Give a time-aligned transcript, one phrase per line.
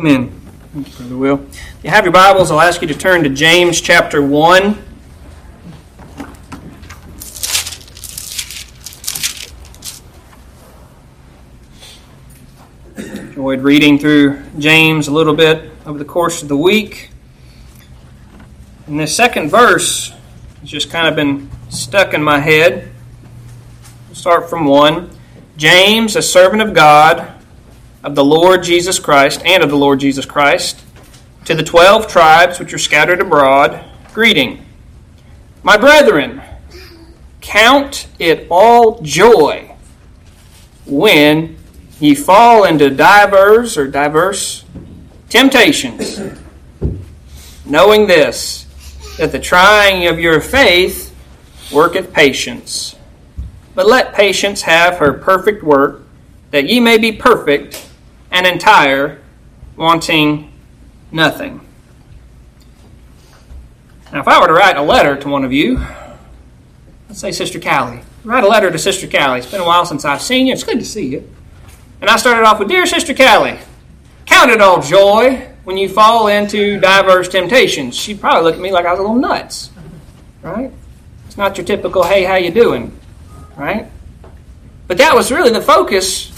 [0.00, 0.28] Amen.
[0.74, 1.46] Brother Will.
[1.52, 4.76] If you have your Bibles, I'll ask you to turn to James chapter 1.
[12.96, 17.10] Enjoyed reading through James a little bit over the course of the week.
[18.88, 20.12] And this second verse
[20.58, 22.90] has just kind of been stuck in my head.
[24.08, 25.08] We'll start from 1.
[25.56, 27.33] James, a servant of God,
[28.04, 30.84] of the Lord Jesus Christ, and of the Lord Jesus Christ,
[31.46, 34.62] to the twelve tribes which are scattered abroad, greeting.
[35.62, 36.42] My brethren,
[37.40, 39.74] count it all joy
[40.84, 41.56] when
[41.98, 44.66] ye fall into divers or diverse
[45.30, 46.20] temptations,
[47.64, 48.66] knowing this,
[49.16, 51.14] that the trying of your faith
[51.72, 52.96] worketh patience.
[53.74, 56.02] But let patience have her perfect work,
[56.50, 57.88] that ye may be perfect
[58.34, 59.22] and entire,
[59.76, 60.52] wanting
[61.12, 61.60] nothing.
[64.12, 65.80] Now, if I were to write a letter to one of you,
[67.08, 69.38] let's say Sister Callie, write a letter to Sister Callie.
[69.38, 70.52] It's been a while since I've seen you.
[70.52, 71.30] It's good to see you.
[72.00, 73.56] And I started off with Dear Sister Callie,
[74.26, 77.96] count it all joy when you fall into diverse temptations.
[77.96, 79.70] She'd probably look at me like I was a little nuts.
[80.42, 80.72] Right?
[81.26, 82.98] It's not your typical, hey, how you doing?
[83.56, 83.86] Right?
[84.88, 86.33] But that was really the focus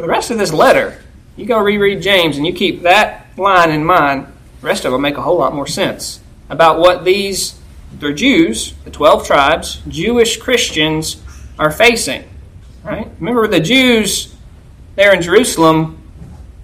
[0.00, 0.98] for the rest of this letter.
[1.36, 4.26] You go reread James and you keep that line in mind,
[4.62, 7.60] the rest of will make a whole lot more sense about what these,
[7.92, 11.22] they're Jews, the 12 tribes, Jewish Christians
[11.58, 12.24] are facing.
[12.82, 13.10] Right?
[13.18, 14.34] Remember the Jews
[14.96, 16.02] there in Jerusalem,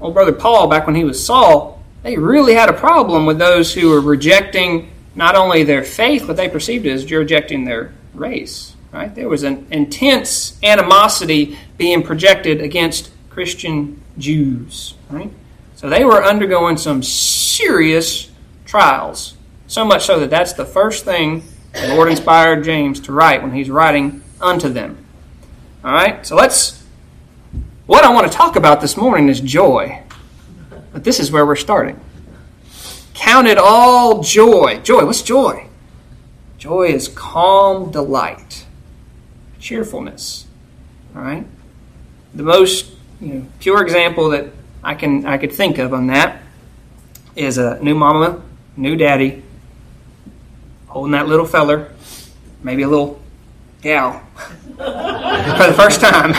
[0.01, 3.75] old brother Paul, back when he was Saul, they really had a problem with those
[3.75, 8.75] who were rejecting not only their faith, but they perceived it as rejecting their race.
[8.93, 9.15] Right?
[9.15, 14.95] There was an intense animosity being projected against Christian Jews.
[15.11, 15.31] Right?
[15.75, 18.31] So they were undergoing some serious
[18.65, 19.37] trials.
[19.67, 21.43] So much so that that's the first thing
[21.75, 25.05] the Lord inspired James to write when he's writing unto them.
[25.85, 26.27] All right?
[26.27, 26.83] So let's.
[27.85, 30.03] What I want to talk about this morning is joy.
[30.95, 32.01] But this is where we're starting.
[33.13, 34.81] Count it all joy.
[34.83, 35.69] Joy, what's joy?
[36.57, 38.65] Joy is calm delight,
[39.61, 40.47] cheerfulness.
[41.15, 41.47] All right?
[42.35, 44.47] The most you know, pure example that
[44.83, 46.43] I can I could think of on that
[47.35, 48.43] is a new mama,
[48.77, 49.43] new daddy,
[50.87, 51.93] holding that little feller,
[52.63, 53.21] maybe a little
[53.83, 54.23] gal,
[54.77, 56.31] for the first time.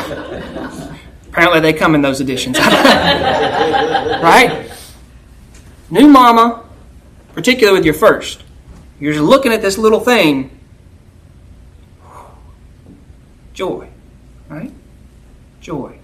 [1.30, 2.58] Apparently, they come in those editions,
[4.20, 4.72] right?
[5.90, 6.64] New mama,
[7.34, 8.44] particularly with your first,
[9.00, 10.58] you're just looking at this little thing.
[13.54, 13.88] Joy,
[14.50, 14.72] right?
[15.62, 15.97] Joy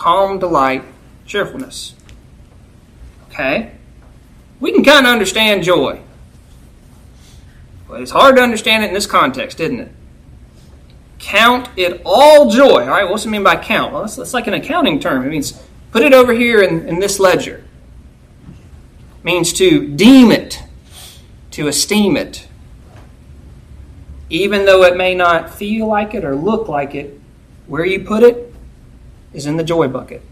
[0.00, 0.82] calm delight,
[1.26, 1.94] cheerfulness.
[3.28, 3.72] Okay?
[4.58, 6.00] We can kind of understand joy.
[7.86, 9.92] But it's hard to understand it in this context, isn't it?
[11.18, 12.80] Count it all joy.
[12.80, 13.92] All right, what's it mean by count?
[13.92, 15.22] Well, that's, that's like an accounting term.
[15.22, 17.62] It means put it over here in, in this ledger.
[19.18, 20.62] It means to deem it,
[21.50, 22.48] to esteem it.
[24.30, 27.20] Even though it may not feel like it or look like it,
[27.66, 28.49] where you put it
[29.32, 30.22] is in the joy bucket.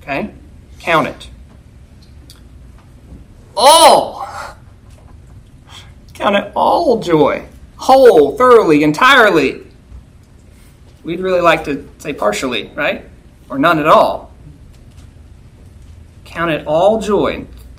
[0.00, 0.32] Okay?
[0.78, 1.30] Count it.
[3.56, 4.26] All.
[6.14, 7.46] Count it all joy.
[7.76, 9.66] Whole, thoroughly, entirely.
[11.02, 13.04] We'd really like to say partially, right?
[13.48, 14.32] Or none at all.
[16.24, 17.46] Count it all joy.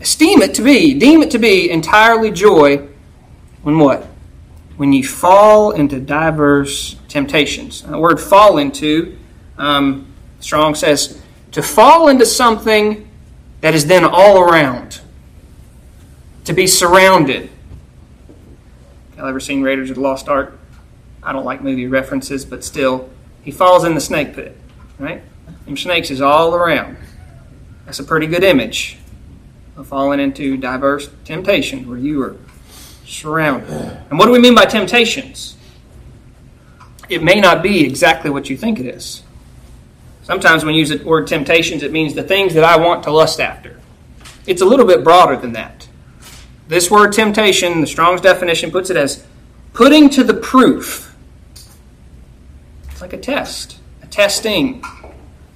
[0.00, 2.88] Esteem it to be, deem it to be entirely joy
[3.62, 4.06] when what?
[4.78, 7.82] When you fall into diverse temptations.
[7.82, 9.18] The word fall into,
[9.58, 10.06] um,
[10.38, 13.08] Strong says, to fall into something
[13.60, 15.00] that is then all around,
[16.44, 17.50] to be surrounded.
[19.16, 20.56] Y'all ever seen Raiders of the Lost Ark?
[21.24, 23.10] I don't like movie references, but still,
[23.42, 24.56] he falls in the snake pit,
[25.00, 25.22] right?
[25.64, 26.96] Them snakes is all around.
[27.84, 28.96] That's a pretty good image
[29.76, 32.36] of falling into diverse temptations where you are
[33.08, 33.70] surrounded.
[34.10, 35.56] And what do we mean by temptations?
[37.08, 39.22] It may not be exactly what you think it is.
[40.22, 43.10] Sometimes when you use the word temptations, it means the things that I want to
[43.10, 43.80] lust after.
[44.46, 45.88] It's a little bit broader than that.
[46.68, 49.24] This word temptation, the Strong's definition puts it as
[49.72, 51.16] putting to the proof.
[52.90, 54.84] It's like a test, a testing.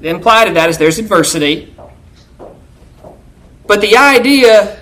[0.01, 1.75] The implied of that is there's adversity.
[3.67, 4.82] But the idea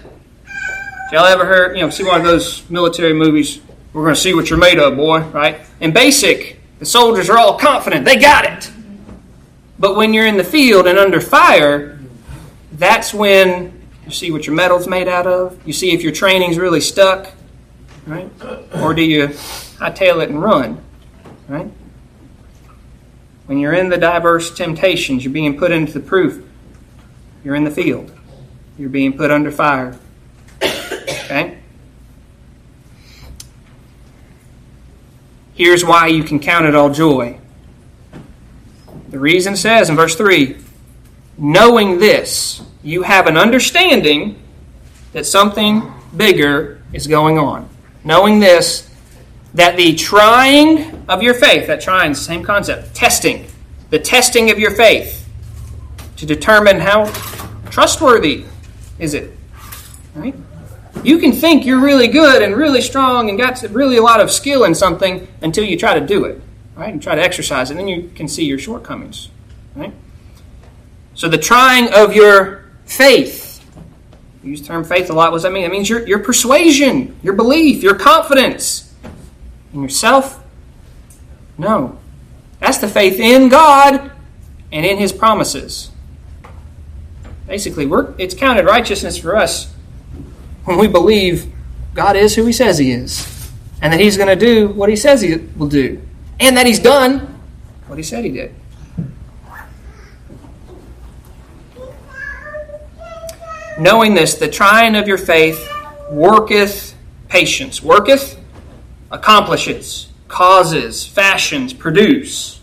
[1.13, 3.61] Y'all ever heard, you know, see one of those military movies?
[3.93, 5.61] We're going to see what you're made of, boy, right?
[5.81, 8.05] In basic, the soldiers are all confident.
[8.05, 8.71] They got it.
[9.79, 11.99] But when you're in the field and under fire,
[12.81, 15.61] That's when you see what your metal's made out of.
[15.67, 17.31] You see if your training's really stuck,
[18.07, 18.31] right?
[18.77, 20.83] Or do you hightail it and run,
[21.47, 21.71] right?
[23.47, 26.43] When you're in the diverse temptations, you're being put into the proof.
[27.45, 28.13] You're in the field.
[28.79, 29.99] You're being put under fire.
[31.31, 31.59] Okay?
[35.55, 37.39] Here's why you can count it all joy.
[39.11, 40.57] The reason says in verse 3
[41.39, 44.43] knowing this, you have an understanding
[45.13, 47.69] that something bigger is going on.
[48.05, 48.91] Knowing this,
[49.55, 53.47] that the trying of your faith, that trying, same concept, testing,
[53.89, 55.27] the testing of your faith
[56.17, 57.07] to determine how
[57.71, 58.45] trustworthy
[58.99, 59.35] is it.
[60.15, 60.35] Right?
[61.03, 64.31] You can think you're really good and really strong and got really a lot of
[64.31, 66.41] skill in something until you try to do it,
[66.75, 66.93] right?
[66.93, 69.31] And try to exercise it, and then you can see your shortcomings,
[69.75, 69.93] right?
[71.15, 73.65] So the trying of your faith.
[74.43, 75.33] We use term faith a lot.
[75.33, 75.65] What does that mean?
[75.65, 78.95] It means your, your persuasion, your belief, your confidence
[79.73, 80.43] in yourself.
[81.59, 81.99] No.
[82.59, 84.13] That's the faith in God
[84.73, 85.91] and in His promises.
[87.47, 89.73] Basically, we're, it's counted righteousness for us
[90.71, 91.53] when we believe
[91.95, 93.51] God is who He says He is,
[93.83, 96.01] and that He's going to do what He says He will do,
[96.39, 97.41] and that He's done
[97.89, 98.55] what He said He did.
[103.81, 105.69] Knowing this, the trying of your faith
[106.11, 106.95] worketh
[107.29, 107.83] patience.
[107.83, 108.39] Worketh,
[109.11, 112.61] accomplishes, causes, fashions, produce.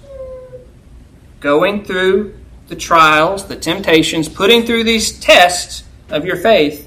[1.41, 2.37] Going through
[2.67, 6.86] the trials, the temptations, putting through these tests of your faith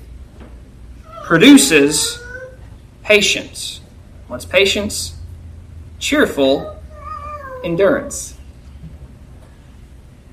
[1.30, 2.20] produces
[3.04, 3.80] patience.
[4.26, 5.16] What's patience?
[6.00, 6.76] Cheerful
[7.62, 8.36] endurance.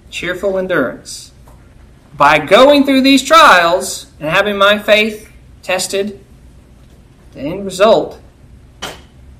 [0.09, 1.33] Cheerful endurance.
[2.15, 6.19] By going through these trials and having my faith tested,
[7.33, 8.19] the end result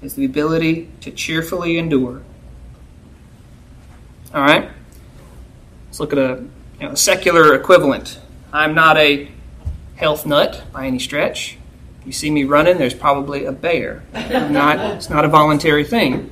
[0.03, 2.21] is the ability to cheerfully endure.
[4.31, 4.69] All right?
[5.87, 6.45] Let's look at a
[6.79, 8.19] you know, secular equivalent.
[8.53, 9.31] I'm not a
[9.97, 11.57] health nut by any stretch.
[12.05, 14.03] You see me running, there's probably a bear.
[14.13, 16.31] Not, it's not a voluntary thing.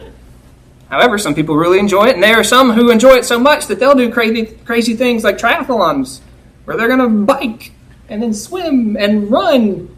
[0.90, 3.68] However, some people really enjoy it, and there are some who enjoy it so much
[3.68, 6.22] that they'll do crazy, crazy things like triathlons
[6.64, 7.74] where they're going to bike
[8.08, 9.96] and then swim and run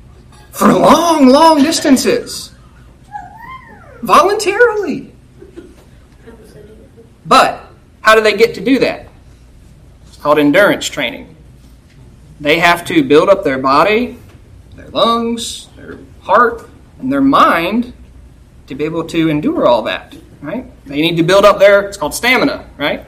[0.51, 2.51] for long, long distances
[4.01, 5.13] voluntarily.
[7.25, 7.67] But
[8.01, 9.07] how do they get to do that?
[10.07, 11.35] It's called endurance training.
[12.39, 14.17] They have to build up their body,
[14.75, 16.69] their lungs, their heart,
[16.99, 17.93] and their mind
[18.67, 20.65] to be able to endure all that, right?
[20.85, 23.05] They need to build up their, it's called stamina, right?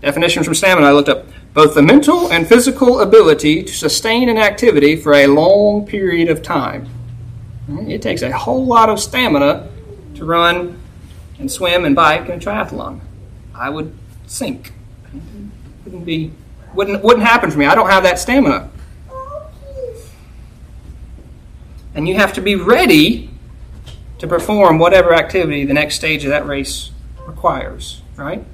[0.00, 4.38] Definitions from stamina I looked up both the mental and physical ability to sustain an
[4.38, 6.88] activity for a long period of time.
[7.88, 9.68] It takes a whole lot of stamina
[10.16, 10.80] to run
[11.38, 13.00] and swim and bike in a triathlon.
[13.54, 13.96] I would
[14.26, 14.72] sink.
[15.84, 16.32] Wouldn't be
[16.74, 17.66] wouldn't wouldn't happen for me.
[17.66, 18.70] I don't have that stamina.
[21.94, 23.30] And you have to be ready
[24.18, 26.90] to perform whatever activity the next stage of that race
[27.26, 28.44] requires, right?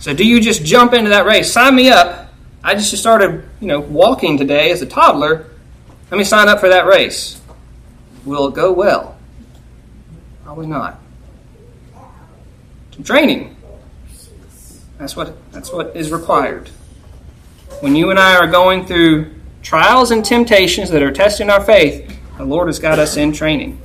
[0.00, 1.52] So do you just jump into that race?
[1.52, 2.32] Sign me up.
[2.64, 5.46] I just started, you know, walking today as a toddler.
[6.10, 7.40] Let me sign up for that race.
[8.24, 9.16] Will it go well?
[10.44, 11.00] Probably not.
[12.94, 13.56] Some training.
[14.98, 16.70] That's what that's what is required.
[17.80, 22.18] When you and I are going through trials and temptations that are testing our faith,
[22.38, 23.80] the Lord has got us in training.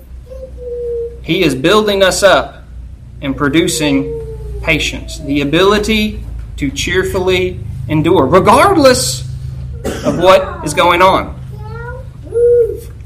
[1.23, 2.63] He is building us up
[3.21, 6.23] and producing patience, the ability
[6.57, 9.21] to cheerfully endure, regardless
[10.05, 11.39] of what is going on.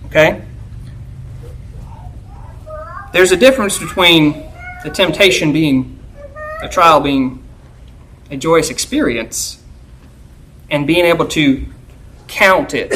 [0.05, 0.43] Okay?
[3.13, 4.49] There's a difference between
[4.83, 5.99] the temptation being
[6.61, 7.43] a trial being
[8.29, 9.60] a joyous experience
[10.71, 11.65] and being able to
[12.27, 12.91] count it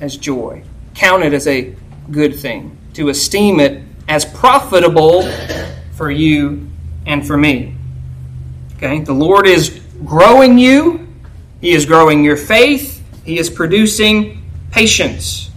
[0.00, 0.62] as joy,
[0.94, 1.74] count it as a
[2.10, 5.30] good thing, to esteem it as profitable
[5.96, 6.70] for you
[7.06, 7.74] and for me.
[8.76, 9.00] Okay?
[9.00, 11.08] The Lord is growing you,
[11.60, 15.50] He is growing your faith, He is producing patience.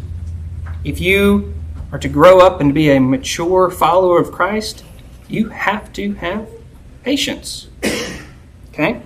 [0.84, 1.54] If you
[1.92, 4.84] are to grow up and be a mature follower of Christ,
[5.30, 6.50] you have to have
[7.04, 7.70] patience.
[8.70, 9.02] Okay?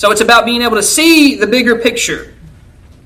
[0.00, 2.32] So it's about being able to see the bigger picture.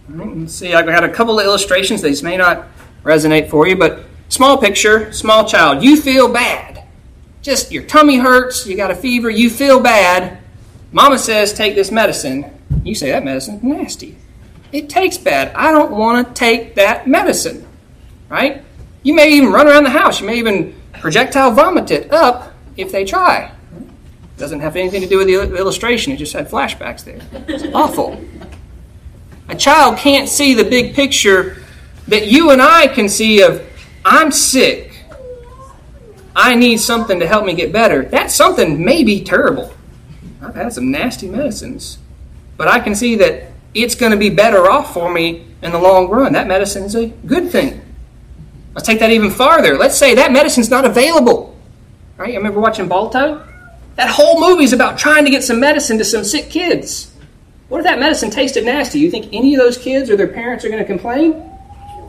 [0.09, 2.03] Right, see, I've got a couple of illustrations.
[2.03, 2.69] These may not
[3.03, 5.83] resonate for you, but small picture, small child.
[5.83, 6.75] You feel bad
[7.45, 10.39] just your tummy hurts, you got a fever, you feel bad.
[10.93, 12.51] Mama says, take this medicine.
[12.83, 14.17] You say, that medicine's nasty.
[14.73, 15.55] it tastes bad.
[15.55, 17.67] I don't want to take that medicine.
[18.31, 18.65] Right?
[19.03, 20.21] You may even run around the house.
[20.21, 23.53] You may even projectile vomit it up if they try.
[24.37, 26.13] Doesn't have anything to do with the illustration.
[26.13, 27.21] It just had flashbacks there.
[27.47, 28.21] It's awful.
[29.49, 31.63] A child can't see the big picture
[32.09, 33.65] that you and I can see of
[34.05, 35.05] I'm sick.
[36.37, 38.05] I need something to help me get better.
[38.07, 39.73] That something may be terrible.
[40.43, 41.99] I've had some nasty medicines.
[42.57, 45.79] But I can see that it's going to be better off for me in the
[45.79, 46.33] long run.
[46.33, 47.81] That medicine is a good thing.
[48.75, 49.77] Let's take that even farther.
[49.77, 51.57] Let's say that medicine's not available.
[52.17, 52.35] Right?
[52.35, 53.47] I remember watching Balto.
[53.97, 57.13] That whole movie is about trying to get some medicine to some sick kids.
[57.69, 58.99] What if that medicine tasted nasty?
[58.99, 61.33] You think any of those kids or their parents are going to complain?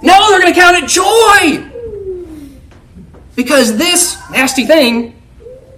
[0.01, 1.71] No, they're going to count it joy!
[3.35, 5.21] Because this nasty thing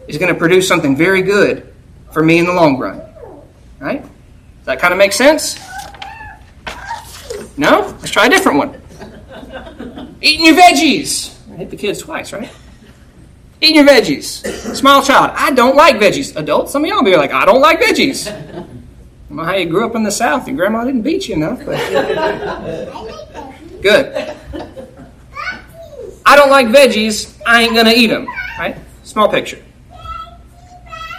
[0.08, 1.74] is going to produce something very good
[2.12, 3.02] for me in the long run.
[3.80, 4.02] Right?
[4.02, 5.60] Does that kind of make sense?
[7.58, 7.96] No?
[8.00, 8.82] Let's try a different one.
[10.22, 11.36] Eating your veggies.
[11.52, 12.50] I hit the kids twice, right?
[13.60, 14.76] Eating your veggies.
[14.76, 15.32] Small child.
[15.34, 16.36] I don't like veggies.
[16.36, 18.32] Adults, some of y'all be like, I don't like veggies.
[18.32, 18.84] I don't
[19.32, 20.48] know how you grew up in the South.
[20.48, 21.78] Your grandma didn't beat you enough, but
[23.82, 24.36] good.
[26.24, 27.36] I don't like veggies.
[27.48, 28.28] I ain't gonna eat them.
[28.60, 28.78] Right?
[29.04, 29.64] Small picture.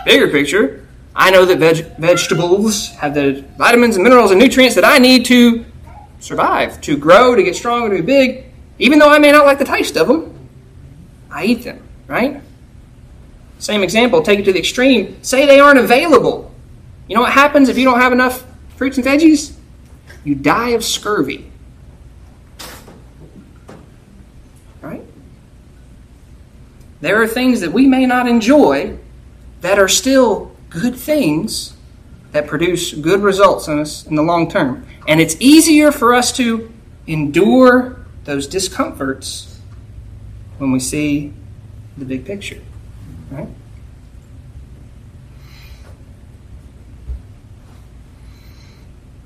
[0.05, 0.87] Bigger picture.
[1.17, 5.25] I know that veg- vegetables have the vitamins and minerals and nutrients that I need
[5.27, 5.65] to
[6.21, 8.45] survive, to grow, to get stronger, to be big.
[8.79, 10.49] Even though I may not like the taste of them,
[11.33, 12.43] I eat them right?
[13.61, 15.23] Same example, take it to the extreme.
[15.23, 16.53] Say they aren't available.
[17.07, 18.45] You know what happens if you don't have enough
[18.77, 19.55] fruits and veggies?
[20.25, 21.51] You die of scurvy.
[24.81, 25.03] Right?
[27.01, 28.99] There are things that we may not enjoy
[29.61, 31.75] that are still good things
[32.33, 34.87] that produce good results in us in the long term.
[35.07, 36.71] And it's easier for us to
[37.07, 39.59] endure those discomforts
[40.59, 41.33] when we see
[41.99, 42.61] the big picture.
[43.31, 43.49] Right?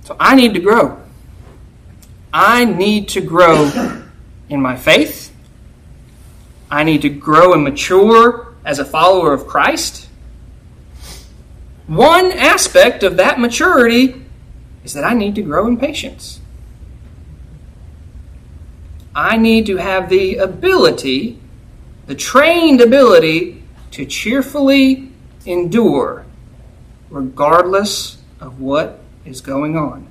[0.05, 1.00] So I need to grow.
[2.33, 4.02] I need to grow
[4.49, 5.35] in my faith.
[6.71, 10.09] I need to grow and mature as a follower of Christ.
[11.87, 14.23] One aspect of that maturity
[14.85, 16.41] is that I need to grow in patience.
[19.14, 21.38] I need to have the ability
[22.12, 25.11] the trained ability to cheerfully
[25.47, 26.26] endure
[27.09, 30.07] regardless of what is going on.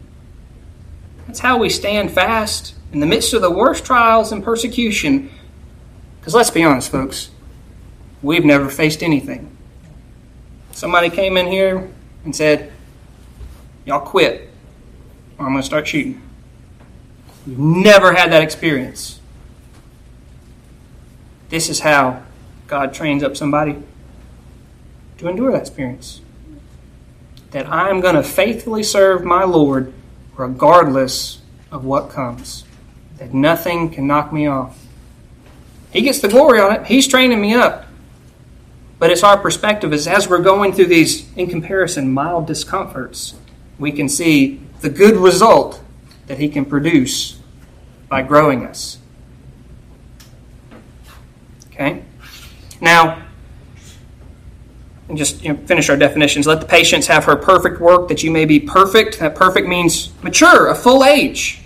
[1.27, 5.29] That's how we stand fast in the midst of the worst trials and persecution.
[6.19, 7.29] Because let's be honest, folks,
[8.23, 9.55] we've never faced anything.
[10.71, 11.87] Somebody came in here
[12.25, 12.73] and said,
[13.85, 14.49] Y'all quit,
[15.37, 16.19] or I'm going to start shooting.
[17.45, 19.20] We've never had that experience.
[21.51, 22.23] This is how
[22.67, 23.75] God trains up somebody
[25.17, 26.21] to endure that experience.
[27.51, 29.91] That I'm going to faithfully serve my Lord
[30.37, 32.63] regardless of what comes.
[33.17, 34.79] That nothing can knock me off.
[35.91, 36.85] He gets the glory on it.
[36.85, 37.85] He's training me up.
[38.97, 43.35] But it's our perspective is as we're going through these, in comparison, mild discomforts,
[43.77, 45.81] we can see the good result
[46.27, 47.39] that He can produce
[48.07, 48.99] by growing us.
[51.81, 52.03] Okay?
[52.79, 53.23] Now,
[55.13, 56.45] just you know, finish our definitions.
[56.45, 59.19] Let the patience have her perfect work, that you may be perfect.
[59.19, 61.61] That perfect means mature, a full age,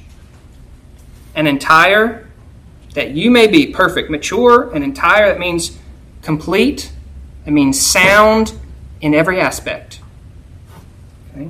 [1.36, 2.28] and entire,
[2.94, 5.28] that you may be perfect, mature, and entire.
[5.28, 5.78] That means
[6.22, 6.92] complete.
[7.46, 8.54] It means sound
[9.02, 10.00] in every aspect.
[11.36, 11.50] Okay?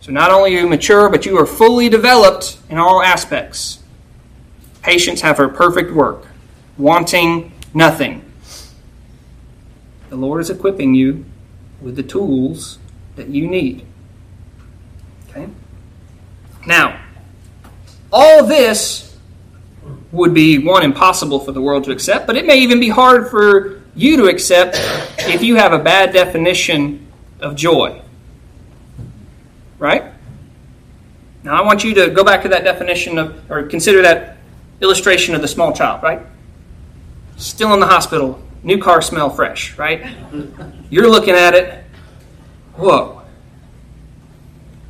[0.00, 3.82] So not only are you mature, but you are fully developed in all aspects.
[4.82, 6.28] Patience have her perfect work,
[6.78, 8.24] wanting nothing.
[10.08, 11.24] The Lord is equipping you
[11.80, 12.78] with the tools
[13.16, 13.84] that you need.
[15.28, 15.48] Okay?
[16.66, 17.00] Now,
[18.12, 19.18] all this
[20.12, 23.28] would be one impossible for the world to accept, but it may even be hard
[23.28, 24.76] for you to accept
[25.18, 27.06] if you have a bad definition
[27.40, 28.00] of joy.
[29.78, 30.04] Right?
[31.42, 34.38] Now, I want you to go back to that definition of, or consider that
[34.80, 36.22] illustration of the small child, right?
[37.36, 40.06] Still in the hospital, new car smell fresh, right?
[40.90, 41.84] You're looking at it,
[42.76, 43.22] whoa.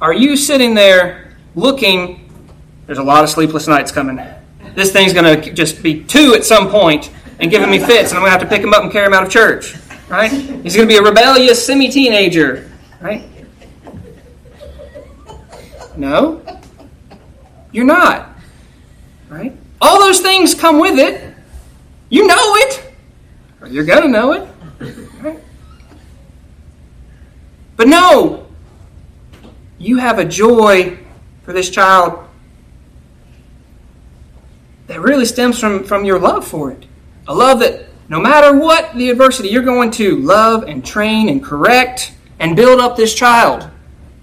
[0.00, 2.30] Are you sitting there looking?
[2.86, 4.20] There's a lot of sleepless nights coming.
[4.74, 8.18] This thing's going to just be two at some point and giving me fits, and
[8.18, 9.76] I'm going to have to pick him up and carry him out of church,
[10.08, 10.30] right?
[10.30, 12.70] He's going to be a rebellious semi teenager,
[13.00, 13.24] right?
[15.96, 16.42] No.
[17.72, 18.30] You're not.
[19.28, 19.56] Right?
[19.80, 21.24] All those things come with it.
[22.14, 22.94] You know it.
[23.61, 24.49] Or you're going to know it.
[25.21, 25.40] Right?
[27.76, 28.47] But no,
[29.80, 30.97] you have a joy
[31.42, 32.25] for this child
[34.87, 36.87] that really stems from, from your love for it.
[37.26, 41.42] A love that no matter what the adversity, you're going to love and train and
[41.42, 43.68] correct and build up this child,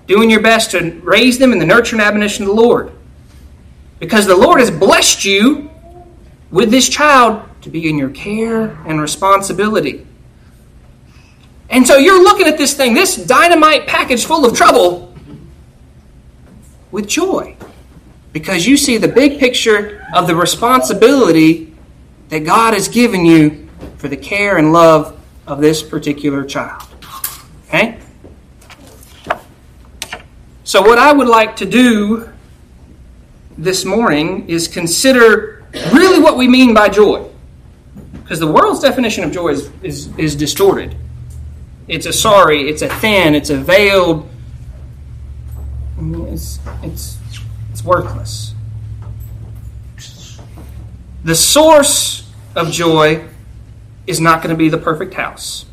[0.08, 2.94] doing your best to raise them in the nurture and admonition of the Lord.
[4.00, 5.70] Because the Lord has blessed you
[6.52, 10.06] with this child to be in your care and responsibility.
[11.70, 15.16] And so you're looking at this thing, this dynamite package full of trouble,
[16.92, 17.56] with joy.
[18.34, 21.74] Because you see the big picture of the responsibility
[22.30, 26.84] that God has given you for the care and love of this particular child.
[27.68, 28.00] Okay?
[30.64, 32.30] So, what I would like to do
[33.58, 37.31] this morning is consider really what we mean by joy.
[38.32, 40.96] Because the world's definition of joy is, is, is distorted.
[41.90, 44.26] It's a sorry, it's a thin, it's a veiled,
[46.00, 47.20] it's, it's,
[47.72, 48.54] it's worthless.
[51.26, 53.28] The source of joy
[54.08, 55.66] is not going to be the perfect house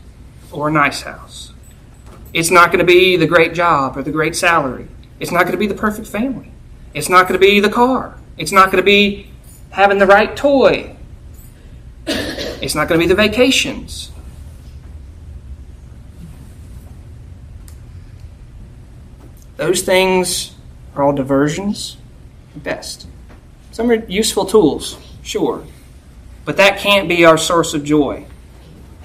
[0.50, 1.52] or a nice house.
[2.34, 4.88] It's not going to be the great job or the great salary.
[5.20, 6.50] It's not going to be the perfect family.
[6.92, 8.18] It's not going to be the car.
[8.36, 9.30] It's not going to be
[9.70, 10.96] having the right toy.
[12.60, 14.10] It's not going to be the vacations.
[19.56, 20.54] Those things
[20.94, 21.96] are all diversions
[22.54, 23.06] at best.
[23.72, 25.64] Some are useful tools, sure.
[26.44, 28.24] But that can't be our source of joy.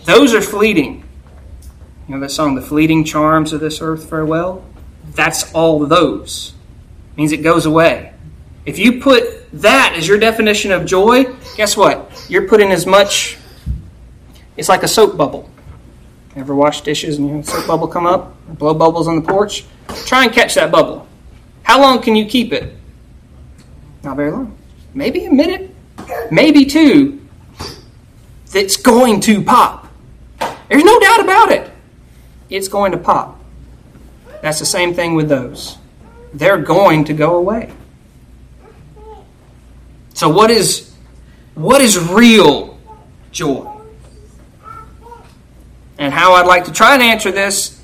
[0.06, 1.04] Those are fleeting.
[2.08, 4.64] You know that song, The Fleeting Charms of This Earth Farewell?
[5.12, 6.54] That's all those.
[7.14, 8.14] It means it goes away.
[8.66, 11.26] If you put that as your definition of joy,
[11.56, 12.26] guess what?
[12.30, 13.38] You're putting as much,
[14.58, 15.50] it's like a soap bubble.
[16.36, 19.66] Ever wash dishes and you soap bubble come up, blow bubbles on the porch?
[20.06, 21.08] Try and catch that bubble.
[21.64, 22.76] How long can you keep it?
[24.04, 24.58] Not very long.
[24.94, 25.74] Maybe a minute,
[26.32, 27.22] maybe two
[28.52, 29.88] that's going to pop.
[30.70, 31.72] There's no doubt about it.
[32.50, 33.40] It's going to pop.
[34.42, 35.78] That's the same thing with those.
[36.34, 37.72] They're going to go away.
[40.14, 40.94] So what is
[41.56, 42.78] what is real
[43.32, 43.73] joy?
[46.04, 47.82] And how I'd like to try and answer this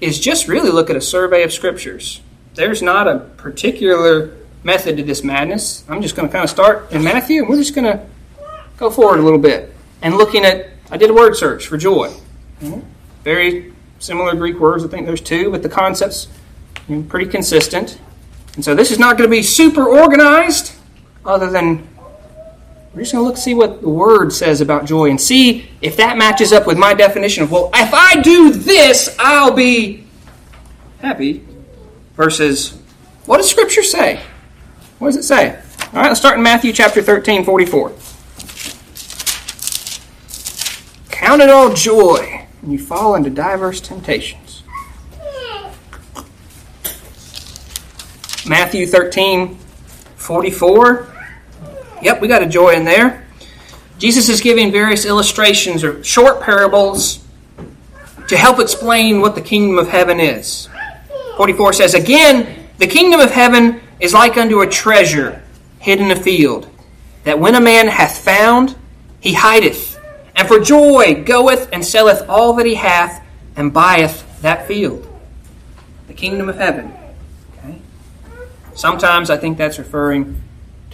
[0.00, 2.20] is just really look at a survey of scriptures.
[2.54, 5.82] There's not a particular method to this madness.
[5.88, 8.06] I'm just going to kind of start in Matthew and we're just going to
[8.76, 12.14] go forward a little bit and looking at, I did a word search for joy.
[13.24, 14.84] Very similar Greek words.
[14.84, 16.28] I think there's two, but the concept's
[17.08, 17.98] pretty consistent.
[18.54, 20.72] And so this is not going to be super organized,
[21.24, 21.88] other than
[22.96, 25.98] we're just going to look see what the word says about joy and see if
[25.98, 30.06] that matches up with my definition of, well, if I do this, I'll be
[31.02, 31.44] happy.
[32.14, 32.80] Versus,
[33.26, 34.22] what does Scripture say?
[34.98, 35.50] What does it say?
[35.88, 37.92] All right, let's start in Matthew chapter 13, 44.
[41.10, 44.62] Count it all joy when you fall into diverse temptations.
[48.46, 49.58] Matthew 13,
[50.16, 51.12] 44.
[52.06, 53.26] Yep, we got a joy in there.
[53.98, 57.18] Jesus is giving various illustrations or short parables
[58.28, 60.68] to help explain what the kingdom of heaven is.
[61.36, 65.42] 44 says, Again, the kingdom of heaven is like unto a treasure
[65.80, 66.70] hid in a field,
[67.24, 68.76] that when a man hath found,
[69.18, 69.98] he hideth,
[70.36, 73.20] and for joy goeth and selleth all that he hath,
[73.56, 75.04] and buyeth that field.
[76.06, 76.94] The kingdom of heaven.
[77.58, 77.80] Okay?
[78.76, 80.40] Sometimes I think that's referring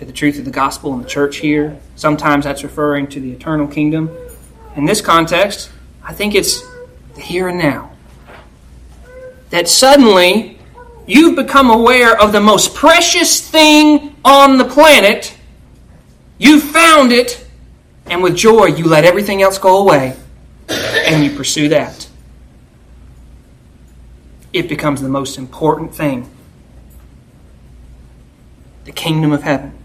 [0.03, 1.79] to the truth of the gospel in the church here.
[1.95, 4.11] Sometimes that's referring to the eternal kingdom.
[4.75, 5.71] In this context,
[6.03, 6.61] I think it's
[7.15, 7.93] the here and now.
[9.51, 10.59] That suddenly
[11.07, 15.37] you've become aware of the most precious thing on the planet.
[16.37, 17.47] You found it,
[18.07, 20.17] and with joy, you let everything else go away
[20.69, 22.09] and you pursue that.
[24.53, 26.29] It becomes the most important thing
[28.85, 29.79] the kingdom of heaven.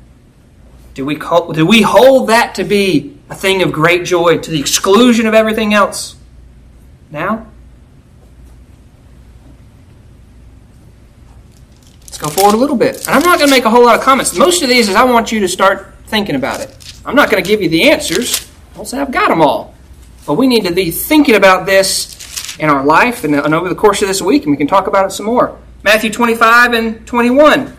[0.97, 4.49] Do we, call, do we hold that to be a thing of great joy to
[4.49, 6.15] the exclusion of everything else?
[7.11, 7.45] Now?
[12.01, 13.05] Let's go forward a little bit.
[13.05, 14.35] And I'm not going to make a whole lot of comments.
[14.35, 16.75] Most of these is I want you to start thinking about it.
[17.05, 18.49] I'm not going to give you the answers.
[18.73, 19.75] I won't say I've got them all.
[20.25, 23.75] But we need to be thinking about this in our life and, and over the
[23.75, 25.59] course of this week, and we can talk about it some more.
[25.83, 27.77] Matthew 25 and 21.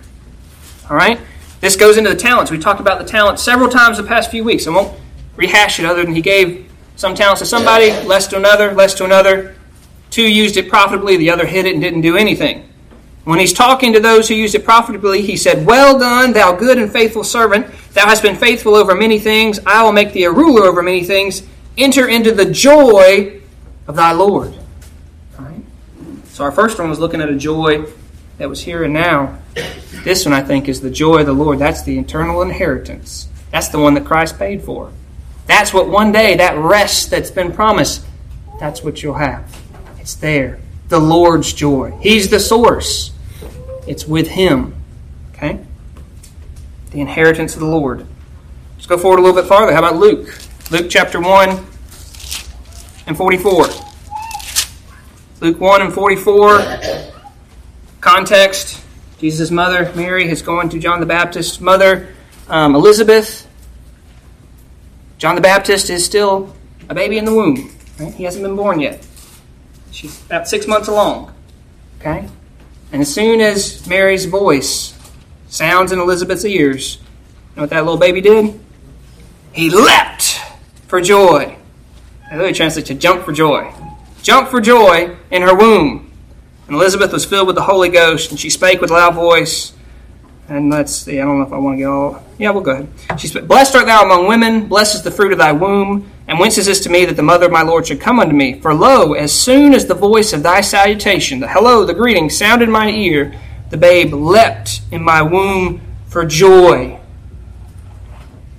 [0.89, 1.19] All right?
[1.61, 2.51] This goes into the talents.
[2.51, 4.67] We talked about the talents several times the past few weeks.
[4.67, 4.99] I won't
[5.37, 9.05] rehash it other than he gave some talents to somebody, less to another, less to
[9.05, 9.57] another.
[10.11, 12.69] Two used it profitably, the other hid it and didn't do anything.
[13.25, 16.79] When he's talking to those who used it profitably, he said, Well done, thou good
[16.79, 17.67] and faithful servant.
[17.93, 19.61] Thou hast been faithful over many things.
[19.67, 21.43] I will make thee a ruler over many things.
[21.77, 23.41] Enter into the joy
[23.87, 24.55] of thy Lord.
[25.39, 25.61] All right?
[26.25, 27.85] So our first one was looking at a joy
[28.39, 29.39] that was here and now.
[30.05, 31.59] This one, I think, is the joy of the Lord.
[31.59, 33.29] That's the eternal inheritance.
[33.51, 34.93] That's the one that Christ paid for.
[35.47, 38.05] That's what one day, that rest that's been promised,
[38.61, 39.57] that's what you'll have.
[39.99, 40.61] It's there.
[40.89, 41.99] The Lord's joy.
[42.01, 43.13] He's the source.
[43.87, 44.75] It's with Him.
[45.33, 45.61] Okay?
[46.91, 48.07] The inheritance of the Lord.
[48.75, 49.73] Let's go forward a little bit farther.
[49.73, 50.39] How about Luke?
[50.71, 51.49] Luke chapter 1
[53.07, 53.67] and 44.
[55.41, 57.18] Luke 1 and 44.
[58.01, 58.83] Context
[59.19, 62.15] Jesus' mother, Mary, has gone to John the Baptist's mother,
[62.49, 63.49] um, Elizabeth.
[65.19, 66.55] John the Baptist is still
[66.89, 67.75] a baby in the womb.
[67.99, 68.15] Right?
[68.15, 69.05] He hasn't been born yet.
[69.91, 71.35] She's about six months along.
[72.01, 72.29] Okay?
[72.93, 74.97] And as soon as Mary's voice
[75.49, 78.59] sounds in Elizabeth's ears, you know what that little baby did?
[79.53, 80.41] He leapt
[80.87, 81.57] for joy.
[82.33, 83.73] Really translates to jump for joy.
[84.23, 86.08] Jump for joy in her womb.
[86.69, 89.73] And Elizabeth was filled with the Holy Ghost, and she spake with loud voice.
[90.51, 92.23] And let's see, I don't know if I want to get all.
[92.37, 92.89] Yeah, we'll go ahead.
[93.19, 96.11] She said, Blessed art thou among women, blessed is the fruit of thy womb.
[96.27, 98.35] And whence is this to me that the mother of my Lord should come unto
[98.35, 98.61] me?
[98.61, 102.67] For lo, as soon as the voice of thy salutation, the hello, the greeting, sounded
[102.67, 103.35] in mine ear,
[103.71, 107.01] the babe leapt in my womb for joy.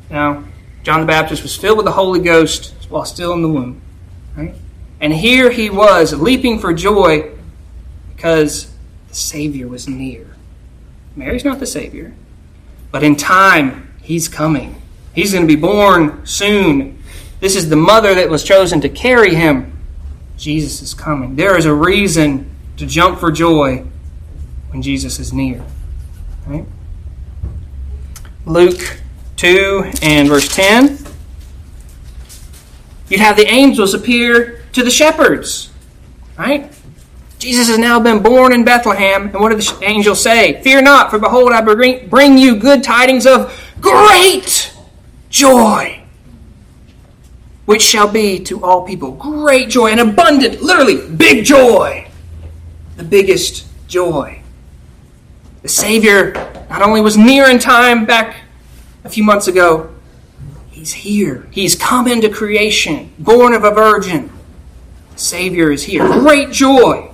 [0.09, 0.45] Now,
[0.81, 3.81] John the Baptist was filled with the Holy Ghost while still in the womb.
[4.35, 4.55] Right?
[4.99, 7.35] And here he was leaping for joy
[8.19, 8.69] because
[9.07, 10.35] the Savior was near.
[11.15, 12.13] Mary's not the Savior,
[12.91, 14.81] but in time, he's coming.
[15.15, 17.01] He's going to be born soon.
[17.39, 19.71] This is the mother that was chosen to carry him.
[20.35, 21.37] Jesus is coming.
[21.37, 23.85] There is a reason to jump for joy
[24.71, 25.63] when Jesus is near.
[26.45, 26.65] Right?
[28.45, 28.99] Luke
[29.37, 30.99] 2 and verse 10.
[33.07, 35.71] You'd have the angels appear to the shepherds.
[36.37, 36.73] Right?
[37.39, 40.61] Jesus has now been born in Bethlehem, and what did the angels say?
[40.61, 44.73] Fear not, for behold, I bring you good tidings of great
[45.29, 45.99] joy
[47.69, 52.09] which shall be to all people great joy and abundant, literally, big joy.
[52.97, 54.41] The biggest joy.
[55.61, 56.33] The Savior
[56.67, 58.37] not only was near in time back
[59.03, 59.93] a few months ago,
[60.71, 61.47] He's here.
[61.51, 64.31] He's come into creation, born of a virgin.
[65.15, 66.07] Savior is here.
[66.07, 67.08] Great joy.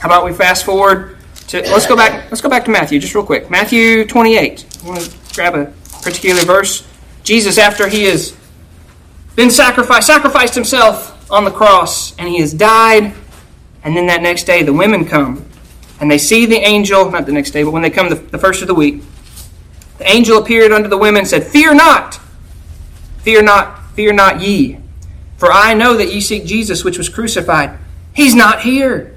[0.00, 3.14] How about we fast forward to let's go back let's go back to Matthew just
[3.14, 3.50] real quick.
[3.50, 4.80] Matthew 28.
[4.82, 5.66] I want to grab a
[6.00, 6.86] particular verse.
[7.22, 8.34] Jesus, after he has
[9.36, 13.12] been sacrificed, sacrificed himself on the cross, and he has died.
[13.84, 15.44] And then that next day, the women come
[16.00, 18.38] and they see the angel, not the next day, but when they come the, the
[18.38, 19.02] first of the week,
[19.98, 22.18] the angel appeared unto the women and said, Fear not,
[23.18, 24.78] fear not, fear not ye.
[25.36, 27.78] For I know that ye seek Jesus, which was crucified.
[28.14, 29.14] He's not here.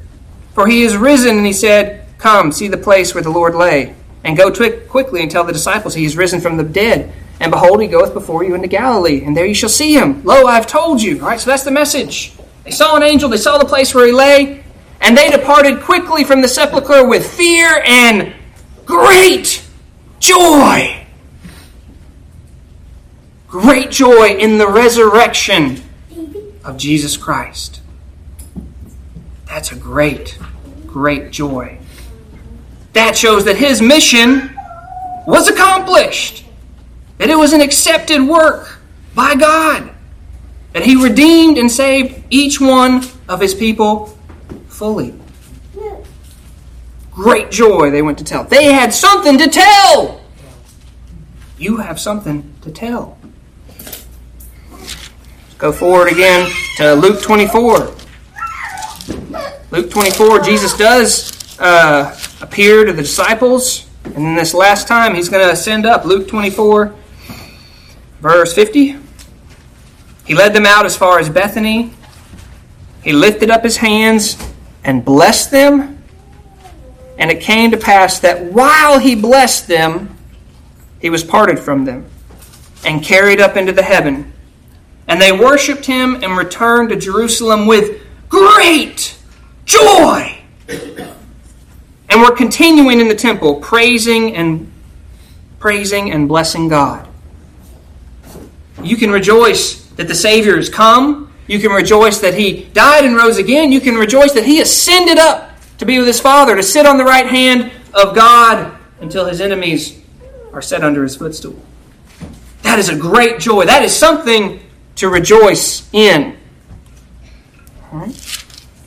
[0.53, 3.95] For he is risen, and he said, Come, see the place where the Lord lay,
[4.23, 4.51] and go
[4.87, 7.13] quickly and tell the disciples he is risen from the dead.
[7.39, 10.23] And behold, he goeth before you into Galilee, and there you shall see him.
[10.23, 11.19] Lo, I have told you.
[11.19, 12.33] All right, so that's the message.
[12.63, 14.63] They saw an angel, they saw the place where he lay,
[15.01, 18.33] and they departed quickly from the sepulchre with fear and
[18.85, 19.65] great
[20.19, 21.05] joy.
[23.47, 25.81] Great joy in the resurrection
[26.63, 27.81] of Jesus Christ.
[29.53, 30.39] That's a great,
[30.87, 31.77] great joy.
[32.93, 34.57] That shows that his mission
[35.27, 36.43] was accomplished
[37.19, 38.79] that it was an accepted work
[39.13, 39.91] by God,
[40.73, 44.17] that He redeemed and saved each one of His people
[44.69, 45.13] fully.
[47.11, 48.45] Great joy they went to tell.
[48.45, 50.19] They had something to tell.
[51.59, 53.19] You have something to tell.
[54.71, 58.02] Let's go forward again to Luke 24.
[59.73, 63.89] Luke 24, Jesus does uh, appear to the disciples.
[64.05, 66.05] And then this last time, he's going to ascend up.
[66.05, 66.93] Luke 24,
[68.21, 68.97] Verse 50
[70.27, 71.91] He led them out as far as Bethany.
[73.03, 74.37] He lifted up his hands
[74.83, 76.03] and blessed them.
[77.17, 80.15] And it came to pass that while he blessed them,
[81.01, 82.05] he was parted from them
[82.85, 84.33] and carried up into the heaven.
[85.07, 89.17] And they worshipped him and returned to Jerusalem with great
[89.65, 90.43] joy
[92.13, 94.71] And we're continuing in the temple, praising and
[95.59, 97.07] praising and blessing God.
[98.83, 101.33] You can rejoice that the Savior has come.
[101.47, 103.71] You can rejoice that He died and rose again.
[103.71, 106.97] You can rejoice that He ascended up to be with His Father, to sit on
[106.97, 109.99] the right hand of God until His enemies
[110.51, 111.59] are set under His footstool.
[112.61, 113.65] That is a great joy.
[113.65, 114.59] That is something
[114.97, 116.37] to rejoice in.
[117.91, 118.42] All right.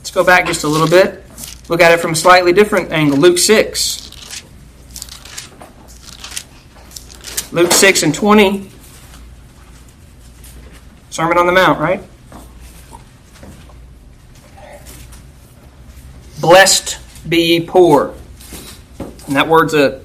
[0.07, 1.21] Let's go back just a little bit.
[1.67, 3.17] Look at it from a slightly different angle.
[3.17, 4.41] Luke 6.
[7.51, 8.69] Luke 6 and 20.
[11.09, 12.01] Sermon on the Mount, right?
[16.39, 18.13] Blessed be ye poor.
[18.99, 20.01] And that word's a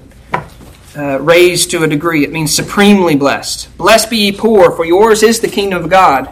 [0.97, 2.25] uh, raised to a degree.
[2.25, 3.77] It means supremely blessed.
[3.77, 6.29] Blessed be ye poor, for yours is the kingdom of God.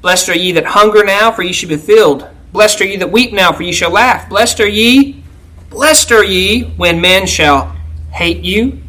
[0.00, 2.30] Blessed are ye that hunger now, for ye shall be filled.
[2.52, 4.28] Blessed are ye that weep now, for ye shall laugh.
[4.28, 5.22] Blessed are ye,
[5.70, 7.76] blessed are ye, when men shall
[8.10, 8.82] hate you,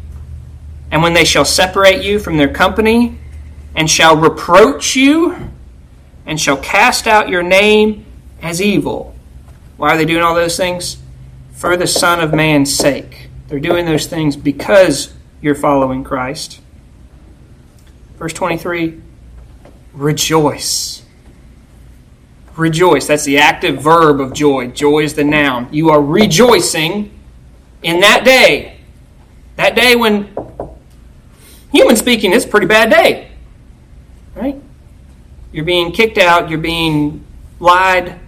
[0.90, 3.18] and when they shall separate you from their company,
[3.74, 5.50] and shall reproach you,
[6.26, 8.04] and shall cast out your name
[8.42, 9.14] as evil.
[9.76, 10.98] Why are they doing all those things?
[11.52, 13.28] For the Son of Man's sake.
[13.48, 16.60] They're doing those things because you're following Christ.
[18.16, 19.00] Verse 23
[19.94, 21.02] Rejoice.
[22.58, 23.06] Rejoice.
[23.06, 24.68] That's the active verb of joy.
[24.68, 25.68] Joy is the noun.
[25.72, 27.16] You are rejoicing
[27.82, 28.80] in that day.
[29.56, 30.34] That day when,
[31.72, 33.30] human speaking, it's a pretty bad day.
[34.34, 34.60] Right?
[35.52, 37.24] You're being kicked out, you're being
[37.60, 38.18] lied,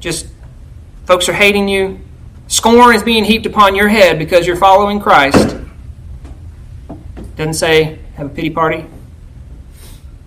[0.00, 0.26] just
[1.06, 2.00] folks are hating you,
[2.48, 5.56] Scorn is being heaped upon your head because you're following Christ.
[7.34, 8.86] Doesn't say have a pity party.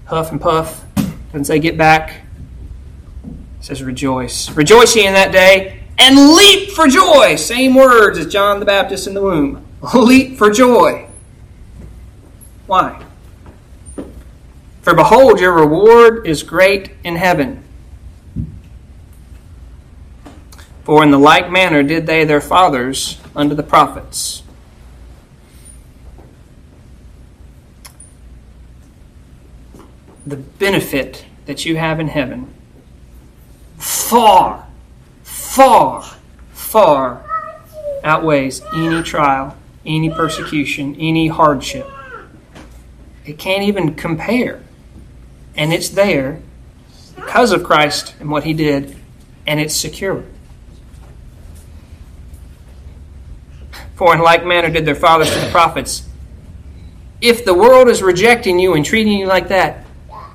[0.05, 0.85] Huff and puff.
[1.31, 2.25] Doesn't say get back.
[3.69, 4.49] Says rejoice.
[4.49, 7.35] Rejoice ye in that day and leap for joy.
[7.35, 9.63] Same words as John the Baptist in the womb.
[9.93, 11.07] Leap for joy.
[12.65, 13.05] Why?
[14.81, 17.63] For behold, your reward is great in heaven.
[20.83, 24.41] For in the like manner did they their fathers unto the prophets.
[30.25, 32.55] The benefit that you have in heaven
[33.79, 34.67] far,
[35.23, 36.03] far,
[36.51, 37.25] far
[38.03, 41.89] outweighs any trial, any persecution, any hardship.
[43.25, 44.61] It can't even compare.
[45.55, 46.41] And it's there
[47.15, 48.95] because of Christ and what he did,
[49.47, 50.23] and it's secure.
[53.95, 56.03] For in like manner did their fathers to the prophets.
[57.21, 59.85] If the world is rejecting you and treating you like that,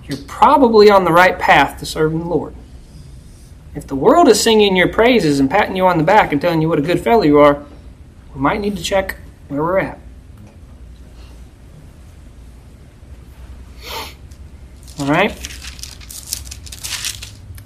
[0.07, 2.54] you're probably on the right path to serving the Lord.
[3.75, 6.63] If the world is singing your praises and patting you on the back and telling
[6.63, 7.65] you what a good fellow you are,
[8.35, 9.17] we might need to check
[9.49, 9.99] where we're at.
[15.01, 15.31] All right?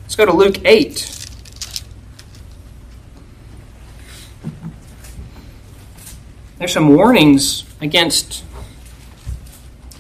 [0.03, 1.15] Let's go to Luke 8.
[6.59, 8.45] There's some warnings against